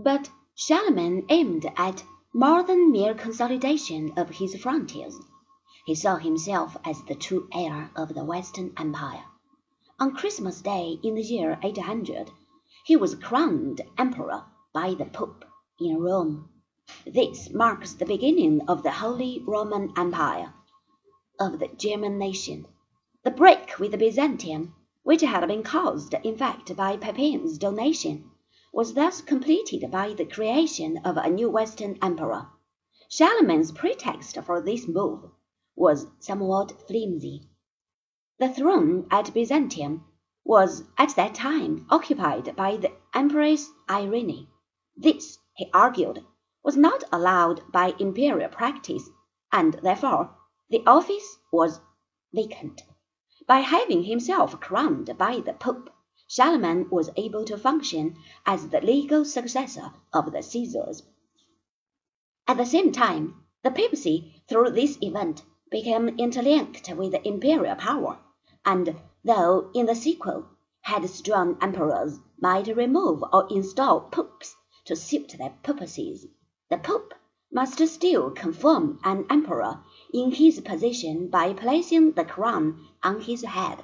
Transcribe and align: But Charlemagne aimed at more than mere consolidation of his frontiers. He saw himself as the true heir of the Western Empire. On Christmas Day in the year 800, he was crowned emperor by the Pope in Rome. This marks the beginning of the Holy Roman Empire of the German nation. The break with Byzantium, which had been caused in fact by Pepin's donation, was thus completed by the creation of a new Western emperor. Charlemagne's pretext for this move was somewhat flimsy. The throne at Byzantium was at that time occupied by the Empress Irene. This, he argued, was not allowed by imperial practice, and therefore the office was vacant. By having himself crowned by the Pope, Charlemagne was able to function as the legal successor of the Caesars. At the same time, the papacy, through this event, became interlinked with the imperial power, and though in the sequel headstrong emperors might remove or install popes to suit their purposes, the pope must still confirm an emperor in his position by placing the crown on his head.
But 0.00 0.30
Charlemagne 0.54 1.26
aimed 1.28 1.66
at 1.76 2.04
more 2.32 2.62
than 2.62 2.92
mere 2.92 3.14
consolidation 3.14 4.12
of 4.16 4.30
his 4.30 4.54
frontiers. 4.54 5.18
He 5.86 5.96
saw 5.96 6.18
himself 6.18 6.76
as 6.84 7.02
the 7.02 7.16
true 7.16 7.48
heir 7.52 7.90
of 7.96 8.14
the 8.14 8.22
Western 8.22 8.72
Empire. 8.76 9.24
On 9.98 10.14
Christmas 10.14 10.62
Day 10.62 11.00
in 11.02 11.16
the 11.16 11.22
year 11.22 11.58
800, 11.64 12.30
he 12.84 12.94
was 12.94 13.16
crowned 13.16 13.80
emperor 13.98 14.44
by 14.72 14.94
the 14.94 15.06
Pope 15.06 15.44
in 15.80 16.00
Rome. 16.00 16.48
This 17.04 17.50
marks 17.50 17.94
the 17.94 18.06
beginning 18.06 18.68
of 18.68 18.84
the 18.84 18.92
Holy 18.92 19.42
Roman 19.44 19.92
Empire 19.96 20.54
of 21.40 21.58
the 21.58 21.66
German 21.76 22.18
nation. 22.18 22.68
The 23.24 23.32
break 23.32 23.80
with 23.80 23.98
Byzantium, 23.98 24.76
which 25.02 25.22
had 25.22 25.44
been 25.48 25.64
caused 25.64 26.14
in 26.22 26.36
fact 26.36 26.76
by 26.76 26.96
Pepin's 26.96 27.58
donation, 27.58 28.30
was 28.78 28.94
thus 28.94 29.20
completed 29.20 29.90
by 29.90 30.12
the 30.12 30.24
creation 30.24 30.98
of 30.98 31.16
a 31.16 31.28
new 31.28 31.50
Western 31.50 31.98
emperor. 32.00 32.46
Charlemagne's 33.08 33.72
pretext 33.72 34.40
for 34.42 34.62
this 34.62 34.86
move 34.86 35.28
was 35.74 36.06
somewhat 36.20 36.70
flimsy. 36.86 37.50
The 38.38 38.48
throne 38.48 39.08
at 39.10 39.34
Byzantium 39.34 40.04
was 40.44 40.84
at 40.96 41.16
that 41.16 41.34
time 41.34 41.88
occupied 41.90 42.54
by 42.54 42.76
the 42.76 42.92
Empress 43.12 43.68
Irene. 43.90 44.46
This, 44.96 45.38
he 45.54 45.68
argued, 45.74 46.24
was 46.62 46.76
not 46.76 47.02
allowed 47.10 47.72
by 47.72 47.96
imperial 47.98 48.48
practice, 48.48 49.10
and 49.50 49.74
therefore 49.74 50.36
the 50.70 50.86
office 50.86 51.38
was 51.50 51.80
vacant. 52.32 52.82
By 53.44 53.58
having 53.58 54.04
himself 54.04 54.60
crowned 54.60 55.18
by 55.18 55.40
the 55.40 55.54
Pope, 55.54 55.90
Charlemagne 56.30 56.86
was 56.90 57.08
able 57.16 57.46
to 57.46 57.56
function 57.56 58.14
as 58.44 58.68
the 58.68 58.82
legal 58.82 59.24
successor 59.24 59.94
of 60.12 60.30
the 60.30 60.42
Caesars. 60.42 61.02
At 62.46 62.58
the 62.58 62.66
same 62.66 62.92
time, 62.92 63.46
the 63.62 63.70
papacy, 63.70 64.42
through 64.46 64.72
this 64.72 64.98
event, 65.00 65.42
became 65.70 66.08
interlinked 66.18 66.94
with 66.94 67.12
the 67.12 67.26
imperial 67.26 67.76
power, 67.76 68.18
and 68.62 68.94
though 69.24 69.70
in 69.72 69.86
the 69.86 69.94
sequel 69.94 70.44
headstrong 70.82 71.56
emperors 71.62 72.18
might 72.38 72.76
remove 72.76 73.24
or 73.32 73.48
install 73.50 74.02
popes 74.02 74.54
to 74.84 74.94
suit 74.94 75.34
their 75.38 75.54
purposes, 75.62 76.26
the 76.68 76.76
pope 76.76 77.14
must 77.50 77.78
still 77.88 78.30
confirm 78.30 79.00
an 79.02 79.24
emperor 79.30 79.82
in 80.12 80.30
his 80.32 80.60
position 80.60 81.28
by 81.28 81.54
placing 81.54 82.12
the 82.12 82.24
crown 82.24 82.86
on 83.02 83.22
his 83.22 83.44
head. 83.44 83.82